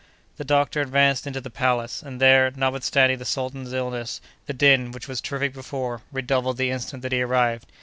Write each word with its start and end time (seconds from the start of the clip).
The 0.37 0.43
doctor 0.43 0.81
advanced 0.81 1.27
into 1.27 1.41
the 1.41 1.51
palace, 1.51 2.01
and 2.01 2.19
there, 2.19 2.51
notwithstanding 2.55 3.19
the 3.19 3.23
sultan's 3.23 3.71
illness, 3.71 4.19
the 4.47 4.51
din, 4.53 4.89
which 4.91 5.07
was 5.07 5.21
terrific 5.21 5.53
before, 5.53 6.01
redoubled 6.11 6.57
the 6.57 6.71
instant 6.71 7.03
that 7.03 7.11
he 7.11 7.21
arrived. 7.21 7.67